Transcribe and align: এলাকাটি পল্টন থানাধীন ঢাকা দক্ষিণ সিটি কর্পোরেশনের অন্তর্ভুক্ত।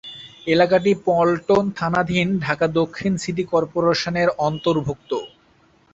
এলাকাটি 0.47 0.91
পল্টন 1.05 1.65
থানাধীন 1.77 2.27
ঢাকা 2.45 2.65
দক্ষিণ 2.79 3.13
সিটি 3.23 3.43
কর্পোরেশনের 3.51 4.29
অন্তর্ভুক্ত। 4.41 5.11